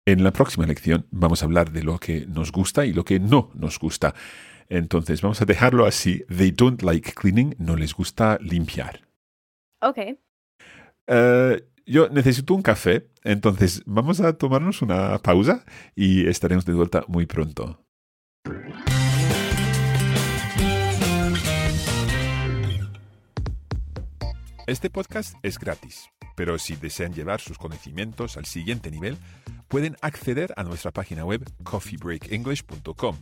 En 0.07 0.25
la 0.25 0.33
próxima 0.33 0.67
lección 0.67 1.07
vamos 1.11 1.43
a 1.43 1.47
hablar 1.47 1.71
de 1.71 1.83
lo 1.83 1.99
que 1.99 2.27
nos 2.27 2.51
gusta 2.51 2.87
y 2.87 2.93
lo 2.93 3.05
que 3.05 3.21
no 3.21 3.51
nos 3.55 3.79
gusta. 3.79 4.15
Entonces 4.69 5.23
vamos 5.23 5.41
a 5.43 5.45
dejarlo 5.45 5.87
así. 5.87 6.25
They 6.29 6.51
don't 6.51 6.83
like 6.83 7.13
cleaning, 7.13 7.55
no 7.59 7.77
les 7.77 7.95
gusta 7.95 8.39
limpiar. 8.41 9.03
Okay. 9.81 10.19
Eh, 11.07 11.63
yo 11.87 12.09
necesito 12.11 12.55
un 12.55 12.63
café, 12.63 13.09
entonces 13.23 13.83
vamos 13.87 14.21
a 14.21 14.37
tomarnos 14.37 14.83
una 14.83 15.19
pausa 15.19 15.65
y 15.95 16.27
estaremos 16.27 16.67
de 16.67 16.75
vuelta 16.75 17.05
muy 17.09 17.27
pronto. 17.27 17.83
Este 24.67 24.91
podcast 24.91 25.35
es 25.43 25.59
gratis, 25.59 26.11
pero 26.39 26.57
si 26.57 26.77
desean 26.77 27.13
llevar 27.13 27.41
sus 27.41 27.59
conocimientos 27.59 28.37
al 28.37 28.45
siguiente 28.45 28.93
nivel, 28.93 29.19
pueden 29.67 29.97
acceder 30.03 30.55
a 30.57 30.63
nuestra 30.63 30.93
página 30.93 31.25
web 31.25 31.45
coffeebreakenglish.com. 31.65 33.17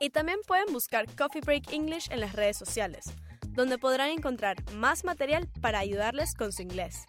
Y 0.00 0.10
también 0.10 0.40
pueden 0.44 0.72
buscar 0.72 1.06
Coffee 1.14 1.42
Break 1.42 1.72
English 1.72 2.10
en 2.10 2.18
las 2.18 2.32
redes 2.32 2.56
sociales, 2.56 3.04
donde 3.50 3.78
podrán 3.78 4.10
encontrar 4.10 4.56
más 4.72 5.04
material 5.04 5.48
para 5.60 5.78
ayudarles 5.78 6.34
con 6.34 6.50
su 6.50 6.62
inglés. 6.62 7.04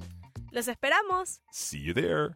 ¡Los 0.52 0.68
esperamos! 0.68 1.42
See 1.52 1.82
you 1.82 1.96
there. 1.96 2.36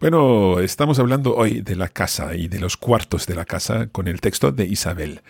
Bueno, 0.00 0.60
estamos 0.60 0.98
hablando 0.98 1.36
hoy 1.36 1.60
de 1.60 1.76
la 1.76 1.88
casa 1.88 2.34
y 2.34 2.48
de 2.48 2.58
los 2.58 2.78
cuartos 2.78 3.26
de 3.26 3.34
la 3.34 3.44
casa 3.44 3.88
con 3.88 4.08
el 4.08 4.22
texto 4.22 4.50
de 4.50 4.64
Isabel. 4.64 5.20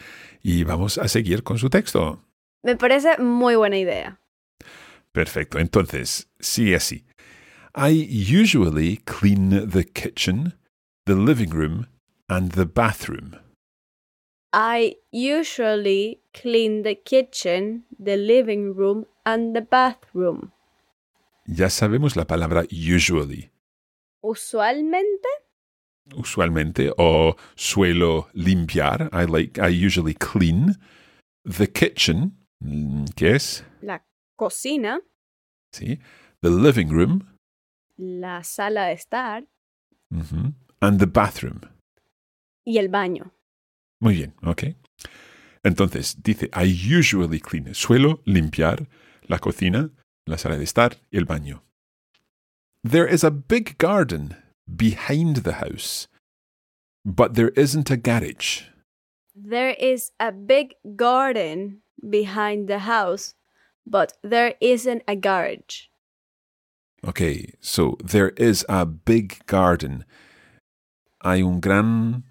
Y 0.44 0.62
vamos 0.62 0.96
a 0.96 1.08
seguir 1.08 1.42
con 1.42 1.58
su 1.58 1.68
texto. 1.70 2.22
Me 2.62 2.76
parece 2.76 3.18
muy 3.18 3.56
buena 3.56 3.78
idea. 3.78 4.20
Perfecto. 5.10 5.58
Entonces, 5.58 6.30
sigue 6.38 6.76
así. 6.76 7.04
I 7.74 8.06
usually 8.32 8.98
clean 8.98 9.68
the 9.68 9.84
kitchen, 9.84 10.54
the 11.04 11.16
living 11.16 11.50
room, 11.50 11.88
and 12.28 12.52
the 12.52 12.64
bathroom. 12.64 13.32
I 14.52 14.98
usually 15.10 16.22
clean 16.32 16.84
the 16.84 16.94
kitchen, 16.94 17.86
the 17.98 18.16
living 18.16 18.76
room, 18.76 19.06
and 19.24 19.52
the 19.52 19.62
bathroom. 19.68 20.52
Ya 21.44 21.70
sabemos 21.70 22.14
la 22.14 22.28
palabra 22.28 22.64
usually. 22.70 23.50
Usualmente, 24.22 25.28
Usualmente 26.16 26.92
o 26.98 27.36
suelo 27.54 28.28
limpiar. 28.32 29.10
I 29.12 29.26
like 29.30 29.60
I 29.60 29.68
usually 29.86 30.14
clean 30.14 30.76
the 31.44 31.66
kitchen, 31.70 32.36
mm, 32.60 33.04
¿qué 33.16 33.36
es? 33.36 33.64
la 33.80 34.04
cocina, 34.36 35.00
Sí. 35.72 36.00
The 36.42 36.50
living 36.50 36.88
room 36.90 37.26
la 37.96 38.42
sala 38.42 38.86
de 38.86 38.94
estar 38.94 39.46
ujú, 40.10 40.54
and 40.80 40.98
the 40.98 41.06
bathroom. 41.06 41.60
y 42.64 42.78
el 42.78 42.88
baño. 42.88 43.32
Muy 44.00 44.14
bien, 44.16 44.34
ok. 44.42 44.74
Entonces, 45.62 46.22
dice, 46.22 46.48
I 46.54 46.64
usually 46.98 47.38
clean. 47.40 47.74
Suelo 47.74 48.22
limpiar 48.24 48.88
la 49.28 49.38
cocina, 49.38 49.90
la 50.26 50.38
sala 50.38 50.56
de 50.56 50.64
estar 50.64 50.96
y 51.10 51.18
el 51.18 51.26
baño. 51.26 51.62
There 52.82 53.06
is 53.06 53.22
a 53.24 53.30
big 53.30 53.76
garden 53.78 54.36
behind 54.66 55.38
the 55.38 55.54
house, 55.54 56.08
but 57.04 57.34
there 57.34 57.50
isn't 57.50 57.90
a 57.90 57.96
garage. 57.96 58.62
There 59.34 59.70
is 59.70 60.12
a 60.18 60.32
big 60.32 60.74
garden 60.96 61.82
behind 62.08 62.68
the 62.68 62.80
house, 62.80 63.34
but 63.86 64.14
there 64.22 64.54
isn't 64.60 65.02
a 65.06 65.16
garage. 65.16 65.88
Okay, 67.06 67.52
so 67.60 67.96
there 68.02 68.30
is 68.36 68.64
a 68.68 68.84
big 68.86 69.44
garden. 69.46 70.04
Hay 71.22 71.42
un 71.42 71.60
gran 71.60 72.24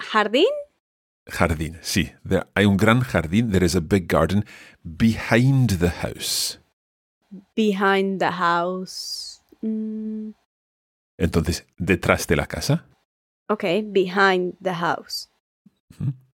¿Jardín? 0.00 0.50
jardín. 1.30 1.78
Sí, 1.82 2.12
there, 2.24 2.44
hay 2.56 2.64
un 2.64 2.76
gran 2.76 3.02
jardín. 3.02 3.52
There 3.52 3.64
is 3.64 3.74
a 3.74 3.80
big 3.80 4.08
garden 4.08 4.44
behind 4.96 5.70
the 5.80 5.88
house. 5.90 6.58
Behind 7.54 8.20
the 8.20 8.32
house. 8.32 9.33
Mm, 9.64 10.32
Entonces, 11.18 11.66
detrás 11.78 12.26
de 12.26 12.36
la 12.36 12.46
casa. 12.46 12.86
okay, 13.48 13.82
behind 13.82 14.54
the 14.62 14.74
house. 14.74 15.28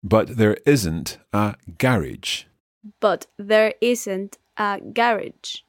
But 0.01 0.35
there 0.37 0.61
isn't 0.65 1.19
a 1.33 1.55
garage. 1.79 2.45
But 3.01 3.25
there 3.37 3.75
isn't 3.81 4.37
a 4.57 4.77
garage. 4.81 5.63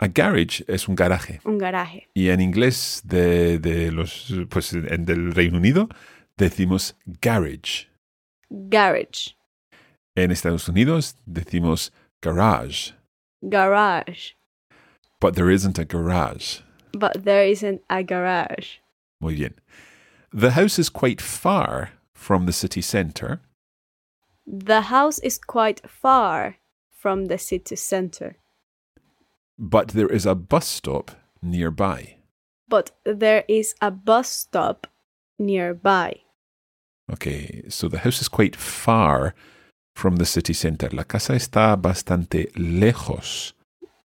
A 0.00 0.06
garage 0.08 0.62
es 0.68 0.86
un 0.88 0.94
garaje. 0.94 1.40
Un 1.44 1.58
garaje. 1.58 2.08
Y 2.14 2.28
en 2.28 2.40
inglés 2.40 3.02
de, 3.04 3.58
de 3.58 3.90
los, 3.90 4.32
pues, 4.50 4.72
en- 4.74 5.04
del 5.04 5.32
Reino 5.32 5.56
Unido 5.58 5.88
decimos 6.36 6.94
garage. 7.20 7.88
Garage. 8.50 9.36
En 10.16 10.30
Estados 10.30 10.68
Unidos 10.68 11.16
decimos 11.26 11.92
garage. 12.22 12.94
Garage. 13.42 14.36
But 15.20 15.34
there 15.34 15.50
isn't 15.50 15.78
a 15.78 15.84
garage. 15.84 16.60
But 16.92 17.24
there 17.24 17.44
isn't 17.44 17.82
a 17.90 18.02
garage. 18.02 18.78
Muy 19.20 19.34
bien. 19.36 19.54
The 20.32 20.50
house 20.52 20.78
is 20.78 20.88
quite 20.90 21.20
far 21.20 21.90
from 22.14 22.46
the 22.46 22.52
city 22.52 22.80
centre, 22.82 23.40
The 24.46 24.80
house 24.88 25.18
is 25.18 25.38
quite 25.38 25.80
far 25.88 26.56
from 26.90 27.26
the 27.26 27.36
city 27.38 27.76
center, 27.76 28.36
but 29.58 29.88
there 29.88 30.08
is 30.08 30.26
a 30.26 30.34
bus 30.34 30.66
stop 30.66 31.10
nearby. 31.42 32.16
but 32.68 32.90
there 33.04 33.44
is 33.48 33.74
a 33.80 33.90
bus 33.90 34.28
stop 34.28 34.86
nearby. 35.38 36.20
Okay, 37.12 37.62
so 37.68 37.88
the 37.88 37.98
house 37.98 38.20
is 38.20 38.28
quite 38.28 38.56
far 38.56 39.34
from 39.94 40.16
the 40.16 40.24
city 40.26 40.52
centre. 40.54 40.88
La 40.92 41.04
casa 41.04 41.34
está 41.34 41.76
bastante 41.76 42.50
lejos 42.56 43.52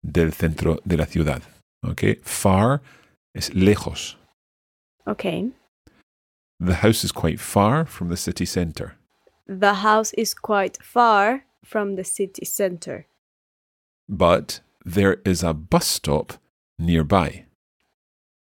del 0.03 0.33
centro 0.33 0.79
de 0.87 0.97
la 0.97 1.05
ciudad. 1.07 1.43
Okay, 1.85 2.17
far 2.23 2.81
es 3.35 3.51
lejos. 3.55 4.17
Okay. 5.07 5.51
The 6.59 6.75
house 6.83 7.05
is 7.05 7.13
quite 7.13 7.41
far 7.41 7.87
from 7.87 8.09
the 8.09 8.17
city 8.17 8.45
centre, 8.45 8.97
The 9.47 9.75
house 9.83 10.13
is 10.15 10.35
quite 10.35 10.79
far 10.83 11.45
from 11.65 11.97
the 11.97 12.05
city 12.05 12.45
center, 12.45 13.07
but 14.09 14.61
there 14.85 15.17
is 15.25 15.43
a 15.43 15.53
bus 15.55 15.87
stop 15.87 16.35
nearby. 16.79 17.47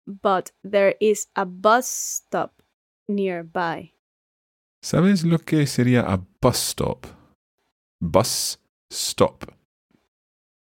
but 0.06 0.50
there 0.64 0.94
is 1.00 1.28
a 1.36 1.44
bus 1.46 1.86
stop 1.88 2.62
nearby. 3.08 3.92
¿Sabes 4.82 5.24
lo 5.24 5.38
que 5.38 5.66
sería 5.66 6.02
a 6.06 6.18
bus 6.40 6.58
stop? 6.58 7.06
Bus 8.00 8.58
stop. 8.90 9.44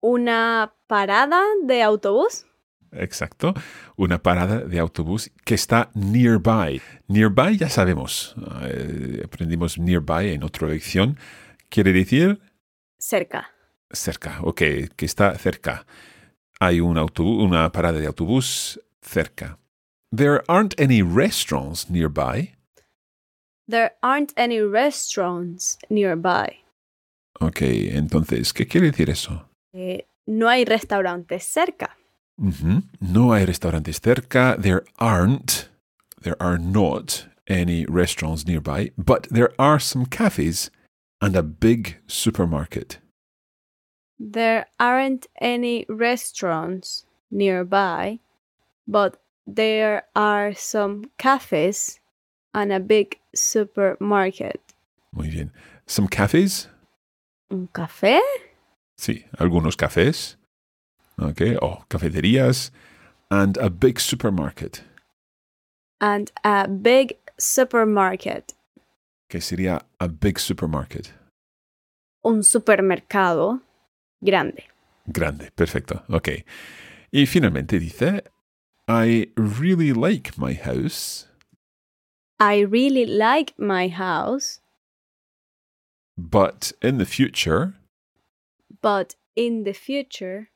Una 0.06 0.74
parada 0.88 1.42
de 1.64 1.82
autobús. 1.82 2.46
Exacto. 2.92 3.54
Una 3.96 4.22
parada 4.22 4.60
de 4.60 4.78
autobús 4.80 5.32
que 5.46 5.56
está 5.56 5.90
nearby. 5.94 6.82
Nearby 7.08 7.58
ya 7.58 7.70
sabemos. 7.70 8.36
eh, 8.64 9.22
aprendimos 9.24 9.80
nearby 9.80 10.34
en 10.34 10.44
otra 10.44 10.68
lección. 10.68 11.18
Quiere 11.70 11.94
decir 11.94 12.42
Cerca. 13.00 13.50
cerca. 13.92 14.40
Ok, 14.42 14.62
que 14.98 15.06
está 15.06 15.38
cerca. 15.38 15.86
Hay 16.60 16.82
un 16.82 16.98
autobús, 16.98 17.42
una 17.42 17.72
parada 17.72 17.98
de 18.00 18.08
autobús 18.08 18.82
cerca. 19.02 19.58
There 20.14 20.42
aren't 20.50 20.78
any 20.78 21.02
restaurants 21.02 21.90
nearby. 21.90 22.56
There 23.70 23.94
aren't 24.02 24.34
any 24.38 24.60
restaurants 24.62 25.78
nearby. 25.90 26.60
Ok, 27.40 27.62
entonces, 27.62 28.52
¿qué 28.54 28.68
quiere 28.68 28.88
decir 28.92 29.10
eso? 29.10 29.50
Eh, 29.74 30.06
no 30.28 30.48
hay 30.50 30.66
restaurantes 30.66 31.44
cerca. 31.44 31.98
Ujú. 32.40 32.84
No 33.00 33.34
hay 33.34 33.46
restaurantes 33.46 34.00
cerca. 34.00 34.56
There 34.58 34.84
aren't, 35.00 35.70
there 36.22 36.36
are 36.42 36.58
not 36.58 37.28
any 37.48 37.86
restaurants 37.88 38.46
nearby, 38.46 38.92
but 38.98 39.28
there 39.30 39.52
are 39.60 39.80
some 39.80 40.06
cafes 40.06 40.70
and 41.22 41.36
a 41.36 41.44
big 41.44 41.98
supermarket. 42.08 43.00
There 44.20 44.68
aren't 44.80 45.28
any 45.42 45.86
restaurants 45.90 47.06
nearby, 47.32 48.20
but 48.88 49.18
there 49.46 50.04
are 50.16 50.54
some 50.54 51.12
cafes 51.18 52.00
and 52.54 52.72
a 52.72 52.80
big 52.80 53.20
supermarket. 53.36 54.62
Muy 55.12 55.30
bien. 55.30 55.52
Some 55.86 56.08
cafes, 56.08 56.68
¿Un 57.52 57.68
café? 57.68 58.20
Sí, 59.04 59.26
algunos 59.38 59.76
cafés, 59.76 60.38
okay, 61.18 61.58
o 61.62 61.84
cafeterías, 61.90 62.72
and 63.30 63.58
a 63.58 63.70
big 63.70 64.00
supermarket, 64.00 64.82
And 66.00 66.32
a 66.44 66.68
big 66.68 67.18
supermarket. 67.38 68.54
que 69.30 69.42
sería 69.42 69.82
a 70.00 70.08
big 70.08 70.40
supermarket. 70.40 71.12
Un 72.24 72.44
supermercado 72.44 73.62
grande. 74.22 74.64
Grande, 75.08 75.52
perfecto, 75.52 76.04
ok. 76.10 76.46
Y 77.12 77.26
finalmente 77.26 77.80
dice, 77.80 78.24
I 78.88 79.32
really 79.36 79.92
like 79.94 80.38
my 80.38 80.54
house, 80.54 81.28
I 82.40 82.62
really 82.66 83.06
like 83.06 83.54
my 83.58 83.90
house, 83.90 84.60
but 86.18 86.72
in 86.82 86.98
the 86.98 87.06
future, 87.06 87.74
but 88.84 89.16
in 89.36 89.64
the 89.64 89.74
future, 89.74 90.52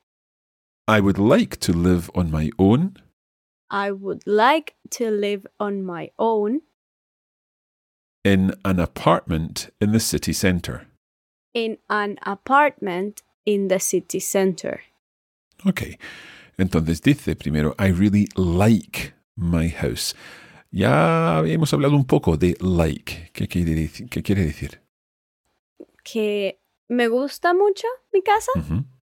I 0.86 1.00
would 1.00 1.18
like 1.18 1.58
to 1.60 1.72
live 1.72 2.08
on 2.14 2.30
my 2.30 2.50
own 2.58 2.94
I 3.70 3.90
would 3.90 4.22
like 4.26 4.76
to 4.92 5.10
live 5.10 5.46
on 5.60 5.82
my 5.82 6.10
own 6.18 6.62
in 8.24 8.54
an 8.64 8.78
apartment 8.80 9.70
in 9.80 9.92
the 9.92 10.00
city 10.00 10.32
centre. 10.32 10.86
in 11.54 11.78
an 11.88 12.18
apartment 12.22 13.22
in 13.44 13.68
the 13.68 13.80
city 13.80 14.20
center. 14.20 14.80
Ok. 15.66 15.98
Entonces 16.56 17.00
dice 17.00 17.34
primero, 17.36 17.74
I 17.78 17.88
really 17.88 18.28
like 18.36 19.14
my 19.36 19.68
house. 19.68 20.14
Ya 20.70 21.42
hemos 21.46 21.72
hablado 21.72 21.96
un 21.96 22.04
poco 22.04 22.36
de 22.36 22.56
like. 22.60 23.30
¿Qué 23.32 23.48
quiere 23.48 23.74
decir? 23.74 24.08
¿Qué 24.08 24.22
quiere 24.22 24.44
decir? 24.44 24.80
Que 26.04 26.58
me 26.88 27.08
gusta 27.08 27.54
mucho 27.54 27.86
mi 28.12 28.22
casa. 28.22 28.52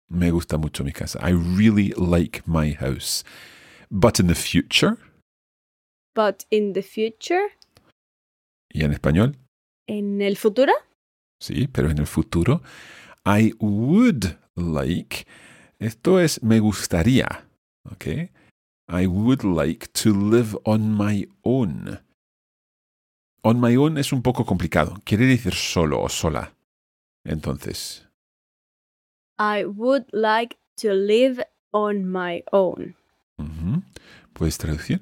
Me 0.08 0.30
gusta 0.30 0.58
mucho 0.58 0.84
mi 0.84 0.92
casa. 0.92 1.18
I 1.22 1.32
really 1.32 1.92
like 1.96 2.42
my 2.46 2.72
house. 2.72 3.24
But 3.90 4.18
in 4.20 4.26
the 4.26 4.34
future, 4.34 4.96
But 6.14 6.46
in 6.50 6.72
the 6.72 6.82
future, 6.82 7.58
y 8.72 8.84
en 8.84 8.92
español, 8.92 9.36
en 9.86 10.22
el 10.22 10.36
futuro, 10.36 10.72
sí, 11.42 11.68
pero 11.68 11.90
en 11.90 11.98
el 11.98 12.06
futuro, 12.06 12.62
I 13.26 13.52
would 13.60 14.38
like, 14.56 15.26
esto 15.78 16.18
es 16.18 16.42
me 16.42 16.58
gustaría, 16.58 17.46
¿ok? 17.84 18.30
I 18.88 19.06
would 19.06 19.44
like 19.44 19.88
to 19.88 20.14
live 20.14 20.56
on 20.64 20.96
my 20.96 21.28
own. 21.42 22.00
On 23.42 23.60
my 23.60 23.76
own 23.76 23.98
es 23.98 24.12
un 24.12 24.22
poco 24.22 24.44
complicado. 24.46 24.96
Quiere 25.04 25.26
decir 25.26 25.54
solo 25.54 26.00
o 26.00 26.08
sola. 26.08 26.55
Entonces, 27.26 28.08
I 29.38 29.64
would 29.64 30.06
like 30.12 30.56
to 30.76 30.94
live 30.94 31.44
on 31.72 32.06
my 32.06 32.44
own. 32.52 32.94
¿puedes 34.32 34.58
traducir? 34.58 35.00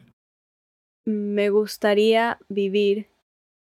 Me 1.06 1.50
gustaría 1.50 2.38
vivir 2.48 3.08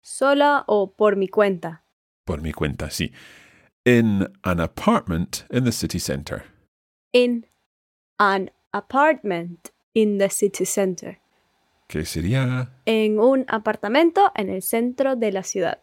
sola 0.03 0.65
o 0.67 0.93
por 0.93 1.17
mi 1.17 1.29
cuenta. 1.29 1.85
Por 2.25 2.43
mi 2.43 2.53
cuenta, 2.53 2.91
sí. 2.91 3.13
In 3.85 4.29
an 4.43 4.61
apartment 4.61 5.45
in 5.51 5.65
the 5.65 5.73
city 5.73 5.99
center. 5.99 6.45
In 7.13 7.47
an 8.19 8.51
apartment 8.73 9.71
in 9.95 10.19
the 10.19 10.31
city 10.31 10.65
center. 10.65 11.19
Que 11.89 12.05
sería 12.05 12.71
En 12.87 13.19
un 13.19 13.45
apartamento 13.49 14.33
en 14.35 14.49
el 14.49 14.63
centro 14.63 15.17
de 15.17 15.33
la 15.33 15.43
ciudad. 15.43 15.81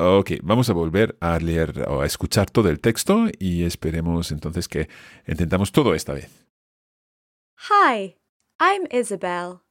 Ok, 0.00 0.30
vamos 0.44 0.70
a 0.70 0.74
volver 0.74 1.16
a 1.20 1.40
leer 1.40 1.88
o 1.88 2.02
a 2.02 2.06
escuchar 2.06 2.48
todo 2.48 2.68
el 2.68 2.78
texto 2.78 3.26
y 3.36 3.64
esperemos 3.64 4.30
entonces 4.30 4.68
que 4.68 4.88
intentamos 5.26 5.72
todo 5.72 5.92
esta 5.92 6.12
vez. 6.12 6.46
Hi, 7.68 8.14
I'm 8.60 8.86
Isabel. 8.92 9.62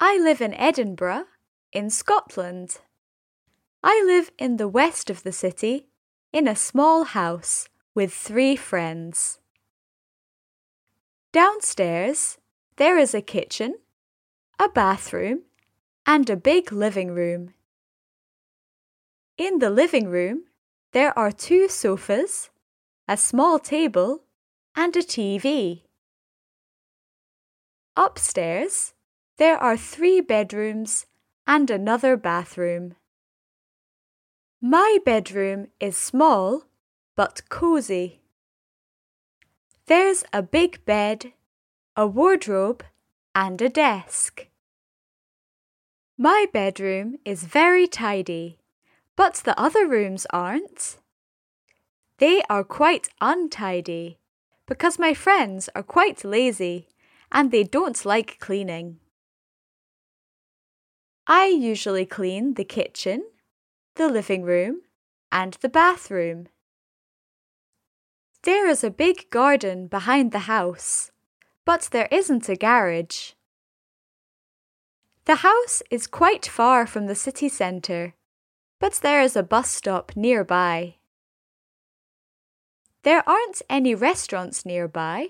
I 0.00 0.18
live 0.18 0.44
in 0.44 0.52
Edinburgh, 0.54 1.26
in 1.72 1.90
Scotland. 1.90 2.80
I 3.84 4.02
live 4.04 4.32
in 4.36 4.56
the 4.56 4.66
west 4.66 5.10
of 5.10 5.22
the 5.22 5.30
city, 5.30 5.86
in 6.32 6.48
a 6.48 6.56
small 6.56 7.04
house 7.04 7.68
with 7.94 8.12
three 8.12 8.56
friends. 8.56 9.38
Downstairs, 11.32 12.38
there 12.78 12.98
is 12.98 13.14
a 13.14 13.22
kitchen, 13.22 13.76
a 14.58 14.68
bathroom, 14.68 15.42
and 16.04 16.28
a 16.28 16.36
big 16.36 16.72
living 16.72 17.12
room. 17.12 17.54
In 19.40 19.58
the 19.58 19.70
living 19.70 20.06
room, 20.08 20.44
there 20.92 21.18
are 21.18 21.32
two 21.32 21.66
sofas, 21.66 22.50
a 23.08 23.16
small 23.16 23.58
table, 23.58 24.24
and 24.76 24.94
a 24.94 25.00
TV. 25.00 25.84
Upstairs, 27.96 28.92
there 29.38 29.56
are 29.56 29.78
three 29.78 30.20
bedrooms 30.20 31.06
and 31.46 31.70
another 31.70 32.18
bathroom. 32.18 32.96
My 34.60 34.98
bedroom 35.06 35.68
is 35.80 35.96
small 35.96 36.64
but 37.16 37.48
cozy. 37.48 38.20
There's 39.86 40.22
a 40.34 40.42
big 40.42 40.84
bed, 40.84 41.32
a 41.96 42.06
wardrobe, 42.06 42.84
and 43.34 43.62
a 43.62 43.70
desk. 43.70 44.48
My 46.18 46.44
bedroom 46.52 47.16
is 47.24 47.44
very 47.44 47.86
tidy, 47.86 48.59
but 49.20 49.42
the 49.44 49.60
other 49.60 49.86
rooms 49.86 50.26
aren't. 50.30 50.96
They 52.16 52.40
are 52.48 52.64
quite 52.64 53.10
untidy 53.20 54.18
because 54.64 54.98
my 54.98 55.12
friends 55.12 55.68
are 55.74 55.82
quite 55.82 56.24
lazy 56.24 56.88
and 57.30 57.50
they 57.50 57.64
don't 57.64 58.02
like 58.06 58.38
cleaning. 58.38 58.98
I 61.26 61.48
usually 61.48 62.06
clean 62.06 62.54
the 62.54 62.64
kitchen, 62.64 63.26
the 63.96 64.08
living 64.08 64.42
room, 64.42 64.80
and 65.30 65.52
the 65.60 65.68
bathroom. 65.68 66.48
There 68.44 68.66
is 68.66 68.82
a 68.82 68.90
big 69.04 69.28
garden 69.28 69.86
behind 69.86 70.32
the 70.32 70.46
house, 70.54 71.10
but 71.66 71.90
there 71.92 72.08
isn't 72.10 72.48
a 72.48 72.56
garage. 72.56 73.32
The 75.26 75.42
house 75.44 75.82
is 75.90 76.06
quite 76.06 76.46
far 76.46 76.86
from 76.86 77.04
the 77.04 77.14
city 77.14 77.50
centre, 77.50 78.14
but 78.80 78.94
there 79.02 79.20
is 79.20 79.36
a 79.36 79.42
bus 79.42 79.70
stop 79.70 80.12
nearby. 80.16 80.96
There 83.02 83.22
aren't 83.28 83.62
any 83.68 83.94
restaurants 83.94 84.64
nearby, 84.64 85.28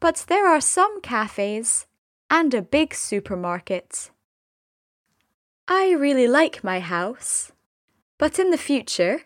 but 0.00 0.24
there 0.28 0.46
are 0.46 0.60
some 0.60 1.00
cafes 1.00 1.86
and 2.28 2.52
a 2.52 2.62
big 2.62 2.94
supermarket. 2.94 4.10
I 5.68 5.92
really 5.92 6.26
like 6.26 6.64
my 6.64 6.80
house, 6.80 7.52
but 8.18 8.38
in 8.38 8.50
the 8.50 8.58
future, 8.58 9.22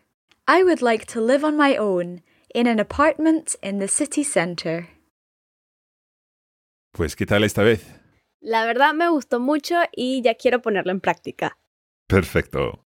I 0.46 0.62
would 0.62 0.82
like 0.82 1.06
to 1.06 1.20
live 1.20 1.44
on 1.44 1.56
my 1.56 1.76
own 1.76 2.22
in 2.54 2.66
an 2.66 2.78
apartment 2.78 3.56
in 3.62 3.78
the 3.78 3.88
city 3.88 4.22
centre. 4.22 4.88
Pues, 6.92 7.14
¿qué 7.14 7.26
tal 7.26 7.44
esta 7.44 7.62
vez? 7.62 7.84
La 8.40 8.64
verdad 8.64 8.94
me 8.94 9.08
gustó 9.08 9.40
mucho 9.40 9.76
y 9.96 10.22
ya 10.22 10.34
quiero 10.34 10.62
ponerlo 10.62 10.92
en 10.92 11.00
práctica. 11.00 11.58
Perfecto. 12.06 12.85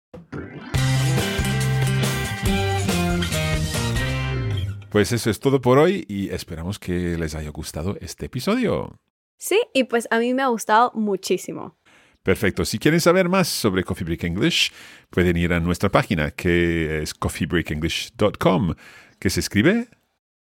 Pues 4.91 5.13
eso 5.13 5.29
es 5.29 5.41
todo 5.41 5.61
por 5.61 5.79
hoy 5.79 6.07
y 6.09 6.31
esperamos 6.31 6.79
que 6.79 7.19
les 7.19 7.35
haya 7.35 7.51
gustado 7.51 7.99
este 8.01 8.27
episodio. 8.27 8.99
Sí, 9.37 9.61
y 9.75 9.85
pues 9.85 10.09
a 10.11 10.19
mí 10.19 10.33
me 10.33 10.43
ha 10.43 10.47
gustado 10.47 10.91
muchísimo. 10.95 11.77
Perfecto. 12.23 12.65
Si 12.65 12.79
quieren 12.79 13.01
saber 13.01 13.29
más 13.29 13.47
sobre 13.47 13.85
Coffee 13.85 14.07
Break 14.07 14.25
English, 14.25 14.73
pueden 15.11 15.37
ir 15.37 15.53
a 15.53 15.61
nuestra 15.61 15.91
página 15.91 16.31
que 16.31 17.03
es 17.03 17.15
coffeebreakenglish.com, 17.15 18.75
que 19.21 19.31
se 19.31 19.41
escribe 19.41 19.89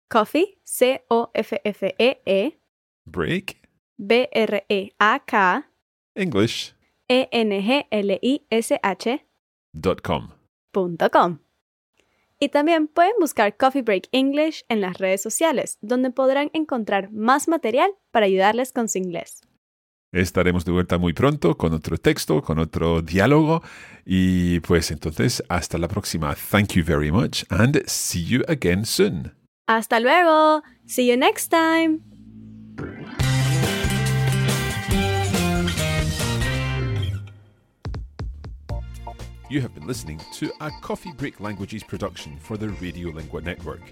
Coffee, 0.08 0.60
C-O-F-F-E-E, 0.64 2.60
Break 3.04 3.56
B-R-E-A-K, 3.98 5.68
English 6.14 6.74
E-N-G-L-I-S-H 7.08 8.78
dot 9.04 9.33
com. 10.02 10.28
com. 10.72 11.38
Y 12.40 12.48
también 12.48 12.88
pueden 12.88 13.14
buscar 13.20 13.56
Coffee 13.56 13.82
Break 13.82 14.08
English 14.12 14.64
en 14.68 14.80
las 14.80 14.98
redes 14.98 15.22
sociales, 15.22 15.78
donde 15.80 16.10
podrán 16.10 16.50
encontrar 16.52 17.10
más 17.12 17.48
material 17.48 17.90
para 18.10 18.26
ayudarles 18.26 18.72
con 18.72 18.88
su 18.88 18.98
inglés. 18.98 19.40
Estaremos 20.12 20.64
de 20.64 20.70
vuelta 20.70 20.96
muy 20.98 21.12
pronto 21.12 21.56
con 21.56 21.72
otro 21.72 21.98
texto, 21.98 22.40
con 22.40 22.60
otro 22.60 23.02
diálogo. 23.02 23.62
Y 24.04 24.60
pues 24.60 24.92
entonces, 24.92 25.42
hasta 25.48 25.76
la 25.76 25.88
próxima. 25.88 26.36
Thank 26.50 26.74
you 26.74 26.84
very 26.84 27.10
much 27.10 27.44
and 27.50 27.82
see 27.86 28.24
you 28.24 28.42
again 28.46 28.84
soon. 28.84 29.32
Hasta 29.66 29.98
luego. 29.98 30.62
See 30.86 31.08
you 31.08 31.16
next 31.16 31.48
time. 31.48 32.13
You 39.54 39.60
have 39.60 39.72
been 39.72 39.86
listening 39.86 40.20
to 40.32 40.52
a 40.60 40.68
Coffee 40.80 41.12
Break 41.12 41.38
Languages 41.38 41.84
production 41.84 42.36
for 42.38 42.56
the 42.56 42.66
Radiolingua 42.66 43.44
Network. 43.44 43.82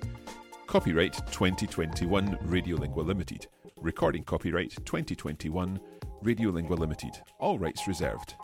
Copyright 0.66 1.12
2021 1.30 2.36
Radiolingua 2.48 3.06
Limited. 3.06 3.46
Recording 3.76 4.24
copyright 4.24 4.72
2021 4.84 5.78
Radiolingua 6.24 6.76
Limited. 6.76 7.12
All 7.38 7.60
rights 7.60 7.86
reserved. 7.86 8.34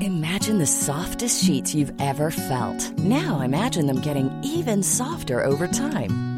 Imagine 0.00 0.56
the 0.56 0.66
softest 0.66 1.44
sheets 1.44 1.74
you've 1.74 1.92
ever 2.00 2.30
felt. 2.30 2.98
Now 2.98 3.42
imagine 3.42 3.86
them 3.86 4.00
getting 4.00 4.30
even 4.42 4.82
softer 4.82 5.44
over 5.44 5.66
time. 5.66 6.37